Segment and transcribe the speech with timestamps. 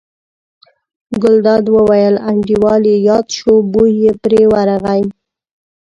[1.23, 5.01] ګلداد وویل: انډیوال یې یاد شو، بوی یې پرې ورغی.